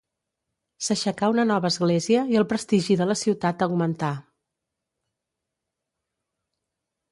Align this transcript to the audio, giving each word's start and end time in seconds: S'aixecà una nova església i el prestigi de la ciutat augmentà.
S'aixecà 0.85 1.27
una 1.33 1.43
nova 1.49 1.69
església 1.73 2.23
i 2.31 2.39
el 2.41 2.47
prestigi 2.55 2.97
de 3.03 3.07
la 3.11 3.17
ciutat 3.25 3.63
augmentà. 3.67 4.11